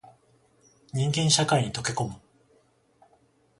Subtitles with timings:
[0.93, 2.15] 人間社会に溶け込む